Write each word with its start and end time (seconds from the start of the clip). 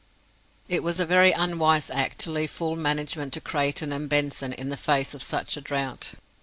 It 0.67 0.81
was 0.81 0.99
a 0.99 1.05
very 1.05 1.31
unwise 1.31 1.91
act 1.91 2.17
to 2.21 2.31
leave 2.31 2.49
full 2.49 2.75
management 2.75 3.33
to 3.33 3.39
Creyton 3.39 3.91
and 3.91 4.09
Benson 4.09 4.51
in 4.51 4.69
the 4.69 4.75
face 4.75 5.13
of 5.13 5.21
such 5.21 5.55
a 5.57 5.61
drought. 5.61 6.13